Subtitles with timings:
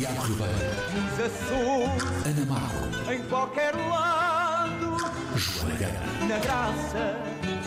[0.00, 0.54] Tiago Ribeiro,
[0.94, 4.96] Nos Açores, Ana Marco, em qualquer lado,
[5.36, 6.26] Joana Gama.
[6.26, 7.16] na graça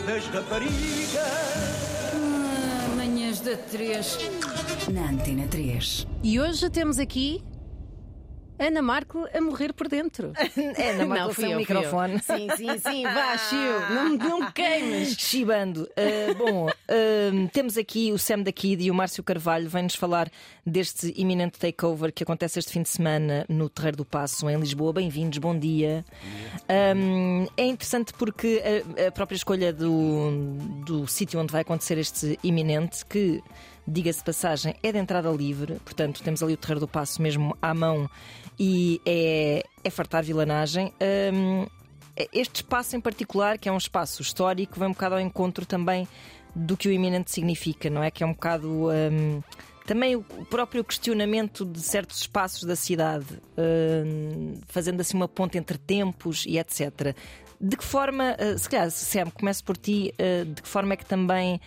[0.04, 1.14] das raparigas.
[2.12, 4.18] Ah, Manhãs da 3
[4.92, 6.08] na Antena 3.
[6.24, 7.40] E hoje temos aqui
[8.58, 10.32] Ana Marco a morrer por dentro.
[10.96, 12.20] Na Marco fui sem eu, o microfone.
[12.20, 15.16] Sim, sim, sim, vá, Chiu, não, não me queimes.
[15.18, 15.82] Chibando.
[15.82, 20.30] Uh, bom, uh, temos aqui o Sam da Kid e o Márcio Carvalho vem-nos falar
[20.64, 24.92] deste iminente takeover que acontece este fim de semana no Terreiro do Passo, em Lisboa.
[24.92, 26.04] Bem-vindos, bom dia.
[26.96, 28.62] Um, é interessante porque
[28.96, 30.30] a, a própria escolha do,
[30.86, 33.42] do sítio onde vai acontecer este iminente, que,
[33.86, 37.74] diga-se passagem, é de entrada livre, portanto, temos ali o Terreiro do Passo mesmo à
[37.74, 38.08] mão
[38.58, 40.92] e é, é fartar vilanagem.
[41.32, 41.66] Um,
[42.32, 46.06] este espaço em particular, que é um espaço histórico, vem um bocado ao encontro também
[46.54, 48.10] do que o iminente significa, não é?
[48.10, 48.68] Que é um bocado.
[48.88, 49.42] hum,
[49.84, 53.26] também o próprio questionamento de certos espaços da cidade,
[53.58, 57.14] hum, fazendo assim uma ponte entre tempos e etc.
[57.60, 60.96] De que forma, uh, se calhar, Sam, começo por ti, uh, de que forma é
[60.96, 61.60] que também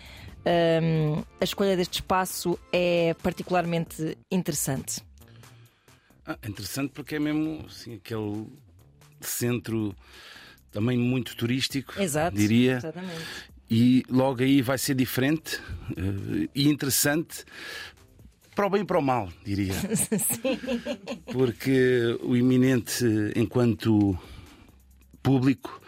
[0.44, 5.02] hum, a escolha deste espaço é particularmente interessante?
[6.26, 8.46] Ah, interessante porque é mesmo assim, aquele
[9.20, 9.94] centro
[10.70, 12.36] também muito turístico, Exato.
[12.36, 12.76] diria.
[12.76, 13.24] Exatamente.
[13.70, 15.60] E logo aí vai ser diferente
[15.96, 17.44] eh, e interessante
[18.54, 19.74] para o bem e para o mal, diria.
[21.32, 23.04] Porque o iminente,
[23.36, 24.18] enquanto
[25.22, 25.80] público,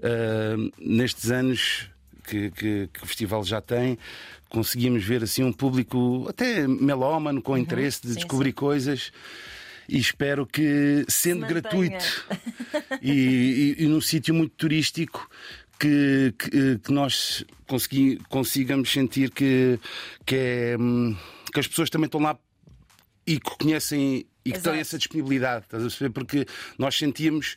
[0.00, 1.90] eh, nestes anos
[2.26, 3.98] que, que- que o festival já tem,
[4.48, 8.12] conseguimos ver assim um público até melómano, com interesse de Uhum.
[8.14, 9.12] sim, descobrir coisas.
[9.88, 11.60] E espero que, sendo mantenha.
[11.60, 12.26] gratuito
[13.02, 15.28] e, e- e num sítio muito turístico,
[15.78, 19.78] que, que- que nós consegui- consigamos sentir que,
[20.24, 21.14] que, é, hum,
[21.52, 22.38] que as pessoas também estão lá
[23.26, 24.76] e que conhecem e que têm Exato.
[24.78, 26.10] essa disponibilidade, estás a perceber?
[26.10, 26.46] Porque
[26.78, 27.56] nós sentíamos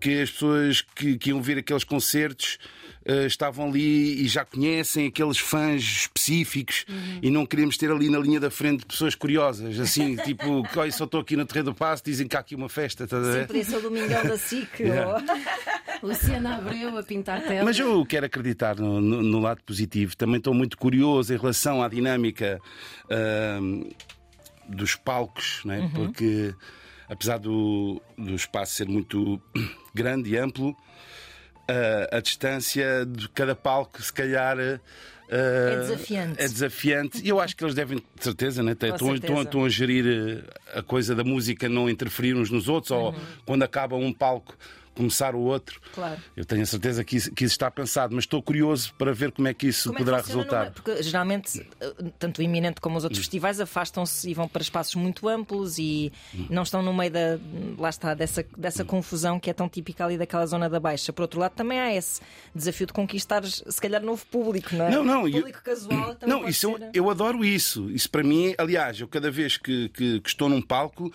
[0.00, 2.58] que as pessoas que, que iam ver aqueles concertos
[3.08, 7.18] eh, estavam ali e já conhecem aqueles fãs específicos Uhum.
[7.22, 10.92] e não queríamos ter ali na linha da frente pessoas curiosas, assim, tipo, que olha,
[10.92, 13.40] só estou aqui no Terreiro do Passo, dizem que há aqui uma festa, estás a
[13.40, 14.68] Sim, podia ser o Domingão da SIC.
[14.80, 15.14] Yeah.
[16.02, 17.64] ou- Luciana Abreu a pintar tela.
[17.64, 20.16] Mas eu quero acreditar no, no- no lado positivo.
[20.16, 22.60] Também estou muito curioso em relação à dinâmica
[23.10, 23.82] ahm,
[24.68, 25.88] dos palcos, não é?
[25.88, 26.54] porque
[27.08, 29.40] apesar do, do espaço ser muito
[29.94, 30.76] grande e amplo,
[31.68, 34.56] a, a distância de cada palco, se calhar.
[34.58, 34.80] ah,
[35.30, 36.42] É desafiante.
[36.42, 37.20] É desafiante.
[37.22, 38.72] E eu acho que eles devem, de certeza, né?
[38.72, 39.42] estão, estão- certeza.
[39.42, 40.06] estão a gerir
[40.74, 43.18] eh, a coisa da música não interferir uns nos outros, ou Uhum.
[43.44, 44.56] quando acaba um palco,
[44.98, 45.80] começar o outro.
[45.94, 46.20] Claro.
[46.36, 49.32] Eu tenho a certeza que isso, que isso está pensado, mas estou curioso para ver
[49.32, 50.60] como é que isso Como é que poderá resultar.
[50.64, 51.66] numa- Porque geralmente,
[52.18, 56.12] tanto o iminente como os outros festivais afastam-se e vão para espaços muito amplos e
[56.50, 57.38] não estão no meio da.
[57.78, 61.12] Lá está, dessa, dessa confusão que é tão típica ali daquela zona da Baixa.
[61.12, 62.20] Por outro lado, também há esse
[62.54, 64.90] desafio de conquistar, se calhar, novo público, não é?
[64.90, 66.34] Não, não, O eu- público casual também.
[66.42, 67.88] Não, isso eu, ser- eu adoro isso.
[67.90, 71.12] Isso para mim, aliás, eu cada vez que, que- que estou num palco,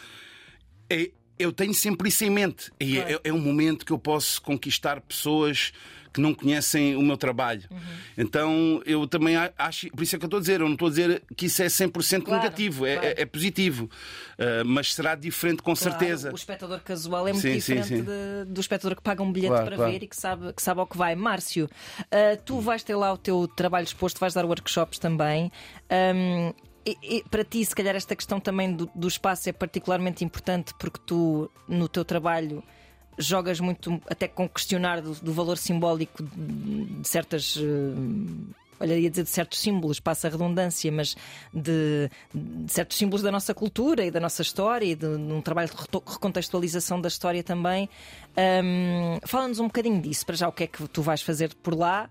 [0.90, 2.72] é- eu tenho sempre isso em mente.
[2.80, 5.72] É, é- é um momento que eu posso conquistar pessoas
[6.14, 7.64] que não conhecem o meu trabalho.
[7.72, 7.80] Uhum.
[8.16, 10.86] Então eu também acho, por isso é que eu estou a dizer, eu não estou
[10.88, 13.08] a dizer que isso é 100% Claro, negativo, é, claro.
[13.18, 13.90] é- é positivo.
[14.38, 16.32] Ah, mas será diferente com Claro, certeza.
[16.32, 18.04] O espectador casual é muito Sim, sim, diferente sim.
[18.04, 19.92] de- do espectador que paga um bilhete Claro, para claro.
[19.92, 21.16] ver e que sabe, que sabe ao que vai.
[21.16, 21.68] Márcio,
[22.12, 25.52] ah, tu vais ter lá o teu trabalho exposto, vais dar workshops também.
[25.90, 26.54] Ahm,
[26.86, 30.74] e- e para ti, se calhar, esta questão também do, do espaço é particularmente importante
[30.80, 32.64] porque tu, no teu trabalho,
[33.18, 37.58] jogas muito até com questionar do, do valor simbólico de, certas.
[37.58, 41.16] eh, Olha, ia dizer de certos símbolos, passa a redundância, mas
[41.54, 45.42] de, de certos símbolos da nossa cultura e da nossa história e de, de um
[45.42, 45.76] trabalho de
[46.12, 47.88] recontextualização da história também.
[48.36, 51.76] Ahm, Fala-nos um bocadinho disso, para já o que é que tu vais fazer por
[51.78, 52.10] lá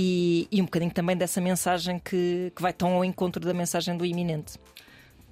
[0.00, 3.96] e, e um bocadinho também dessa mensagem que, que vai tão ao encontro da mensagem
[3.96, 4.52] do iminente.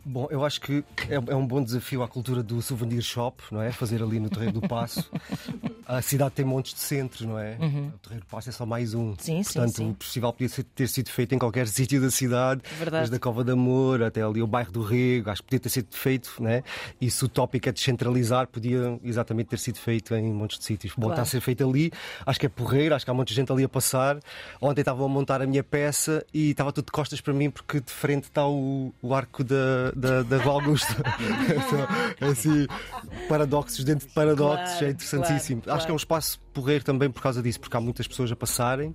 [0.09, 3.61] Bom, eu acho que é, é um bom desafio à cultura do souvenir shop, não
[3.61, 3.73] é?
[3.73, 5.11] Fazer ali no Terreiro do Passo.
[5.85, 7.53] A cidade tem montes de centros, não é?
[7.55, 9.07] O Terreiro do Passo é só mais um.
[9.11, 9.15] Uhum.
[9.19, 9.91] Sim, sim, Portanto, sim.
[9.91, 13.03] o festival podia ter sido feito em qualquer sítio da cidade, Verdade.
[13.03, 15.31] desde a Cova de Amor até ali o bairro do Rego.
[15.31, 16.63] Acho que podia ter sido feito, não é?
[17.01, 20.93] E se o tópico é descentralizar, podia exatamente ter sido feito em montes de sítios.
[20.97, 21.13] Bom, Claro.
[21.15, 21.93] está a ser feito ali.
[22.25, 24.19] Acho que é porreiro, acho que há muita gente ali a passar.
[24.61, 27.81] Ontem estavam a montar a minha peça e estava tudo de costas para mim porque
[27.81, 30.95] de frente está o, o arco da, da, da Rua Augusta.
[32.17, 32.67] Então, assim,
[33.29, 35.63] paradoxos dentro de paradoxos, Claro, é interessantíssimo.
[35.63, 38.33] claro, Acho que é um espaço porreiro também por causa disso, porque há muitas pessoas
[38.33, 38.95] a passarem,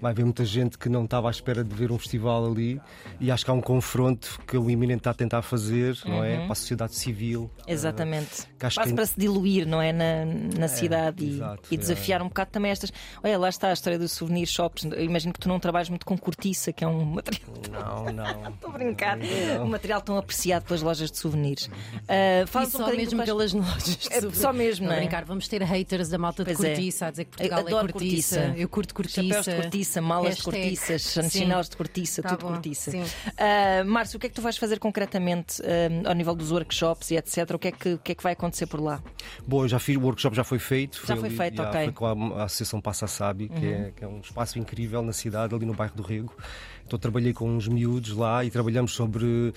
[0.00, 2.80] vai haver muita gente que não estava à espera de ver um festival ali
[3.20, 6.38] e acho que há um confronto que o Iminente está a tentar fazer, não é?
[6.44, 7.50] Para a sociedade civil.
[7.66, 8.46] Exatamente.
[8.60, 9.92] acho Quase que- para se diluir, não é?
[9.92, 10.24] Na,
[10.58, 12.92] na cidade e- exato, e, desafiar um bocado também estas.
[13.22, 14.84] Olha, lá está a história dos souvenir shops.
[14.84, 17.50] Eu imagino que tu não trabalhas muito com cortiça, que é um material.
[17.70, 18.48] Não, não.
[18.50, 19.18] Estou a brincar.
[19.60, 21.66] Um material tão apreciado pelas lojas de souvenirs.
[21.66, 24.38] Uh, E fala-nos só um bocadinho mesmo que pelas lojas de É, souvenirs.
[24.38, 24.96] só mesmo, não é?
[25.00, 26.68] brincar, vamos ter haters da malta de Pois é.
[26.74, 28.36] cortiça a dizer que Portugal Adoro é cortiça.
[28.40, 28.58] cortiça.
[28.60, 29.22] Eu curto cortiça.
[29.42, 30.60] Chapéus de cortiça, malas de Hashtag.
[30.62, 31.30] cortiças, Sim.
[31.30, 32.90] chinelos de cortiça, Tá tudo bom, cortiça.
[32.90, 37.10] Uh, Márcio, o que é que tu vais fazer concretamente uh, ao nível dos workshops
[37.10, 37.50] e etc?
[37.54, 39.02] O que, é que, o que é que vai acontecer por lá?
[39.46, 41.00] Bom, eu já fiz, o workshop já foi feito.
[41.06, 41.80] Já foi ali- feito, já, ok.
[41.80, 41.84] Uhum.
[41.86, 45.12] Foi com a, a Associação Passa Sabe, que, é, que é um espaço incrível na
[45.12, 46.34] cidade, ali no bairro do Rego.
[46.86, 49.52] Então trabalhei com uns miúdos lá e trabalhamos sobre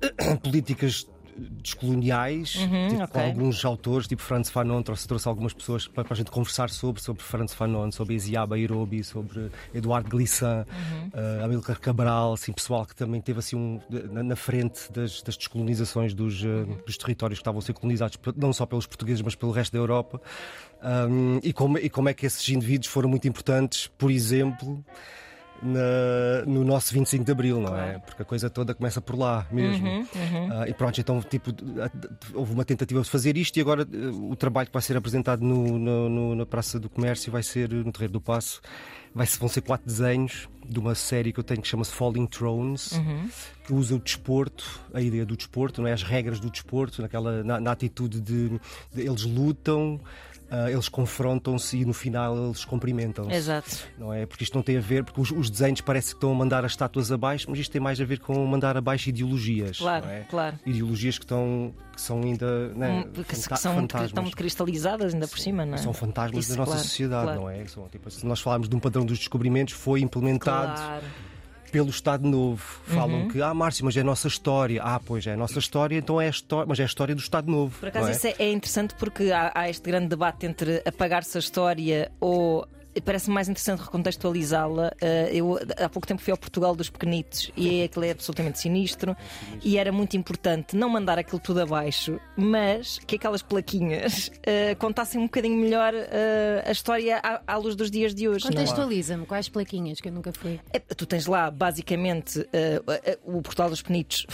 [0.42, 1.06] políticas
[1.38, 3.06] descoloniais, tipo, Uhum, ok.
[3.08, 6.70] com alguns autores, tipo Franz Fanon, trouxe, trouxe algumas pessoas para, para a gente conversar
[6.70, 11.10] sobre, sobre Franz Fanon, sobre Isiaba Nairobi, sobre Eduardo Glissant, Uhum.
[11.40, 13.80] uh, Amílcar Cabral, assim, pessoal que também teve assim um,
[14.10, 18.18] na, na frente das, das descolonizações dos, uh, dos territórios que estavam a ser colonizados,
[18.36, 20.20] não só pelos portugueses, mas pelo resto da Europa.
[20.82, 24.84] Um, e, como, e como é que esses indivíduos foram muito importantes, por exemplo,
[25.62, 27.98] na- no nosso 25 de Abril, não é?
[27.98, 29.86] Porque a coisa toda começa por lá mesmo.
[29.88, 30.06] Uhum,
[30.52, 31.50] Ah, e pronto, então tipo,
[32.34, 35.42] houve uma tentativa de fazer isto e agora eh, o trabalho que vai ser apresentado
[35.44, 38.60] no- no- no- na Praça do Comércio vai ser no Terreiro do Passo.
[39.14, 42.92] Vai, vão ser quatro desenhos de uma série que eu tenho que chama-se Falling Thrones,
[43.66, 45.92] que usa o desporto, a ideia do desporto, não é?
[45.92, 48.60] as regras do desporto, naquela, na, na atitude de, de
[49.00, 49.98] eles lutam,
[50.50, 53.76] ah, eles confrontam-se e no final eles cumprimentam-se Exato.
[53.98, 54.24] não é?
[54.26, 56.64] Porque isto não tem a ver, porque os, os desenhos parece que estão a mandar
[56.64, 59.78] as estátuas abaixo, mas isto tem mais a ver com mandar abaixo ideologias.
[59.78, 60.20] Claro, é?
[60.30, 60.58] claro.
[60.64, 64.10] Ideologias que, estão, que são ainda né, Hum, que, que são fantasmas.
[64.10, 65.78] estão muito cristalizadas ainda por cima, não é?
[65.78, 67.40] São fantasmas Isso, da nossa claro, sociedade, claro.
[67.42, 67.66] não é?
[67.66, 71.04] São, tipo, se nós falarmos de um padrão dos descobrimentos, foi implementado Claro.
[71.70, 72.62] Pelo Estado Novo.
[72.86, 73.28] Falam Uhum.
[73.28, 74.82] que, ah, Márcio, mas é a nossa história.
[74.82, 77.20] Ah, pois é a nossa história, então é a história, mas é a história do
[77.20, 77.78] Estado Novo.
[77.78, 78.12] Por acaso é?
[78.12, 82.66] isso é, é interessante porque há, há este grande debate entre apagar-se a história ou.
[83.04, 84.92] Parece-me mais interessante recontextualizá-la.
[85.02, 89.16] Uh, eu há pouco tempo fui ao Portugal dos Pequenitos e aquilo é absolutamente sinistro.
[89.62, 95.20] E era muito importante não mandar aquilo tudo abaixo, mas que aquelas plaquinhas uh, contassem
[95.20, 98.46] um bocadinho melhor uh, a história à, à luz dos dias de hoje.
[98.46, 98.48] é?
[98.48, 100.60] Contextualiza-me, quais plaquinhas que eu nunca fui.
[100.72, 104.26] É, Tu tens lá, basicamente, eh, eh, o Portal dos Penitos.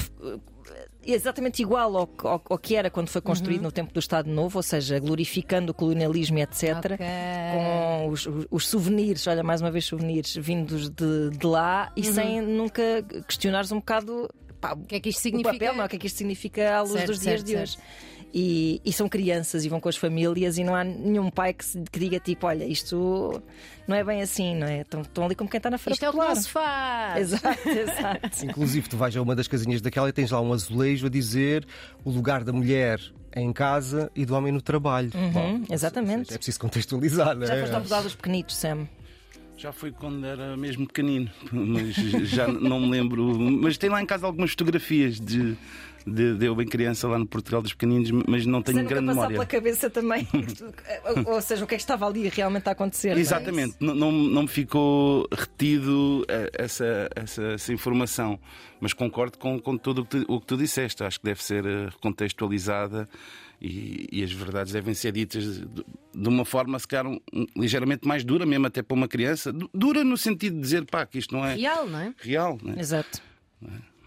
[1.06, 4.28] Exatamente igual ao, que- ao- ao que era quando foi construído no tempo do Estado
[4.30, 6.62] Novo, ou seja, glorificando o colonialismo, etc.
[6.94, 7.06] Ok.
[7.52, 12.04] Com os, os- os souvenirs, olha, mais uma vez, souvenirs vindos de, de lá e
[12.04, 12.82] sem nunca
[13.28, 14.28] questionares um bocado
[14.60, 15.52] pá, O que é que isto o significa?
[15.52, 15.86] papel, não é?
[15.86, 17.76] o que é que isto significa à luz Certo, dos dias certo, de hoje.
[18.36, 21.64] E, e são crianças e vão com as famílias e não há nenhum pai que,
[21.64, 23.40] se- que diga tipo, olha, isto
[23.86, 24.80] não é bem assim, não é?
[24.80, 25.94] Estão, estão ali como quem está na frente.
[25.94, 27.32] Isto é o que não se faz.
[27.32, 28.44] Exato, exato.
[28.44, 31.64] Inclusive, tu vais a uma das casinhas daquela e tens lá um azulejo a dizer
[32.04, 33.00] o lugar da mulher
[33.36, 35.10] em casa e do homem no trabalho.
[35.32, 36.34] Bom, exatamente.
[36.34, 37.60] É preciso contextualizar, não Já é?
[37.66, 38.88] foste ao dos Pequenitos, Sam.
[39.56, 41.94] Já foi quando era mesmo pequenino, mas
[42.28, 43.38] já não me lembro.
[43.38, 45.56] Mas tem lá em casa algumas fotografias de,
[46.06, 49.06] de, de eu bem criança lá no Portugal dos Pequeninos, mas não tenho nunca grande
[49.08, 49.34] passar memória.
[49.36, 50.26] pela cabeça também.
[51.26, 53.10] ou, ou seja, o que é que estava ali realmente a acontecer.
[53.10, 53.20] não é?
[53.20, 58.38] Exatamente, não, não, não me ficou retido eh, essa, essa, essa informação,
[58.80, 61.02] mas concordo com, com tudo o que, tu, o que tu disseste.
[61.04, 63.08] Acho que deve ser eh, recontextualizada
[63.60, 65.84] e, e as verdades devem ser ditas de,
[66.14, 69.52] de uma forma, se calhar, um- um- ligeiramente mais dura, mesmo até para uma criança.
[69.52, 72.14] Du- Dura no sentido de dizer, pá, que isto não é Real, não é?
[72.18, 72.58] real.
[72.62, 72.74] Né?
[72.78, 73.22] Exato.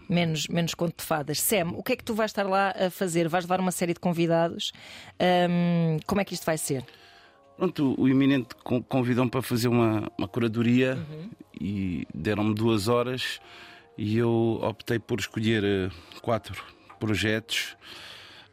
[0.08, 1.40] Menos, menos conto de fadas.
[1.40, 3.28] Sam, o que é que tu vais estar lá a fazer?
[3.28, 4.72] Vais levar uma série de convidados.
[5.20, 6.84] Ahm, como é que isto vai ser?
[7.56, 10.96] Pronto, o iminente con- convidou-me para fazer uma, uma curadoria
[11.60, 13.40] e deram-me duas horas
[13.98, 15.90] e eu optei por escolher eh,
[16.22, 16.54] quatro
[17.00, 17.76] projetos,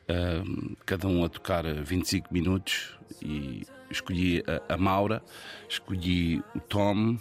[0.10, 5.24] ahm, cada um a tocar eh, 25 minutos e escolhi a, a Maura,
[5.70, 7.16] escolhi o Tom,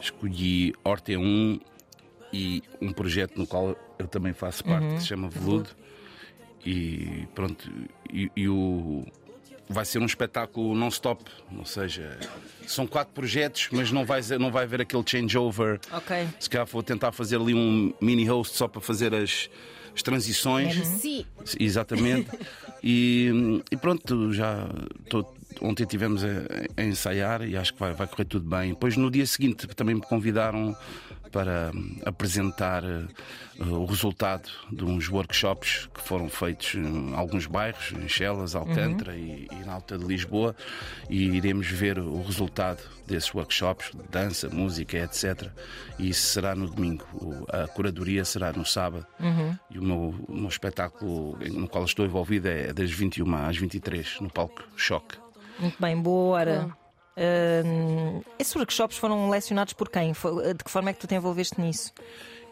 [0.00, 1.60] escolhi Orte 1
[2.32, 5.70] e um projeto no qual eu também faço parte, que se chama Veludo.
[6.64, 7.70] E pronto,
[8.12, 9.04] e, e o,
[9.68, 11.24] vai ser um espetáculo non-stop,
[11.56, 12.18] ou seja,
[12.66, 15.80] são quatro projetos, mas não vai, não vai haver aquele changeover.
[15.92, 16.28] Ok.
[16.40, 19.48] Se calhar vou tentar fazer ali um mini host só para fazer as,
[19.94, 20.86] as transições.
[20.86, 21.24] Sim.
[21.58, 22.28] Exatamente.
[22.82, 24.68] E, e pronto, já
[25.08, 25.24] tô-
[25.60, 26.28] ontem estivemos a,
[26.76, 28.70] a ensaiar e acho que vai, vai correr tudo bem.
[28.70, 30.76] Depois no dia seguinte também me convidaram
[31.30, 31.70] para
[32.04, 33.06] apresentar eh,
[33.60, 39.48] o resultado de uns workshops que foram feitos em alguns bairros, em Chelas, Alcântara e,
[39.50, 40.54] e na Alta de Lisboa,
[41.10, 45.50] e iremos ver o resultado desses workshops, de dança, música, etc.
[45.98, 47.04] E isso será no domingo.
[47.48, 49.06] A curadoria será no sábado.
[49.70, 54.20] E o meu, o meu espetáculo no qual estou envolvido é das 21 às 23,
[54.20, 55.16] no palco Choque.
[55.58, 56.76] Muito bem, boa hora.
[57.18, 60.12] Hum, esses workshops foram lecionados por quem?
[60.12, 61.92] De que forma é que tu te envolveste nisso?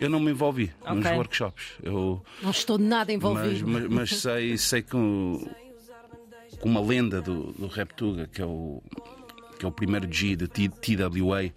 [0.01, 1.17] Eu não me envolvi nos Ok.
[1.17, 1.65] workshops.
[1.83, 3.67] Eu, Não estou nada mas, envolvido.
[3.69, 5.49] mas- mas sei, sei que, o-
[6.61, 8.83] que uma lenda do, do Reptuga, que é o.
[9.59, 11.53] Que é o primeiro G de TWA, eh,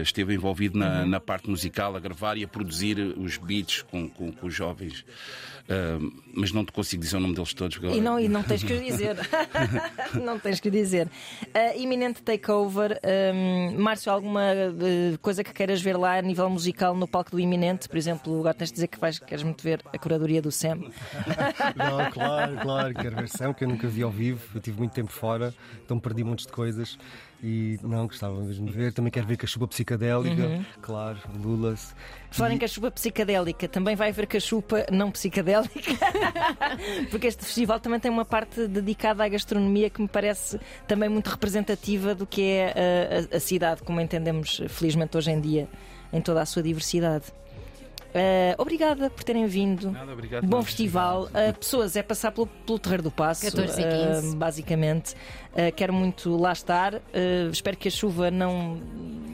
[0.00, 4.32] esteve envolvido na, na parte musical, a gravar e a produzir os beats com, com,
[4.32, 5.04] com os jovens.
[5.68, 5.98] Ah,
[6.36, 7.78] mas não te consigo dizer o nome deles todos.
[7.78, 9.16] porque E não, e não tens que o dizer.
[10.22, 11.06] não tens que o dizer.
[11.06, 13.00] Uh, iminente takeover.
[13.34, 17.40] Um, Márcio, alguma uh, coisa que queiras ver lá a nível musical no palco do
[17.40, 17.88] iminente?
[17.88, 20.80] Por exemplo, agora tens de dizer que vais, queres muito ver a curadoria do Sam.
[21.76, 24.92] Não, claro, claro, quero ver Sam, que eu nunca vi ao vivo, eu tive muito
[24.92, 25.54] tempo fora,
[25.84, 26.98] então perdi montes de coisas
[27.42, 28.92] e não, gostava mesmo de ver.
[28.92, 31.94] Também quero ver Cachupa Psicadélica, claro, Lulas.
[32.30, 35.53] Falar em cachupa psicadélica, também vai haver cachupa não psicadélica,
[37.10, 41.28] porque este festival também tem uma parte dedicada à gastronomia que me parece também muito
[41.28, 42.74] representativa do que é
[43.30, 45.68] a, a- a cidade, como entendemos felizmente hoje em dia,
[46.12, 47.24] em toda a sua diversidade.
[48.16, 49.90] Eh, obrigada por terem vindo.
[49.90, 50.46] Nada, obrigado.
[50.46, 51.24] Bom festival.
[51.24, 53.44] Uh, pessoas, é passar pelo, pelo Terreiro do Passo.
[53.44, 54.28] 14 e 15.
[54.28, 55.14] uh, basicamente.
[55.52, 56.94] Uh, quero muito lá estar.
[56.94, 58.80] Uh, espero que a chuva não,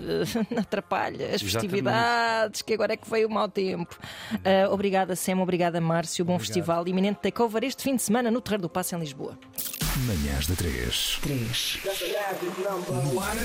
[0.51, 1.53] não atrapalhe as Exatamente.
[1.53, 3.99] festividades, que agora é que veio o mau tempo.
[4.35, 5.41] Uh, obrigada, Sam.
[5.41, 6.25] Obrigada, Márcio.
[6.25, 6.87] Bom festival.
[6.89, 9.39] Iminente takeover este fim de semana no Terreiro do Passo em Lisboa.
[10.07, 11.19] Manhãs da 3.
[11.23, 11.79] 3.
[13.13, 13.37] No ar,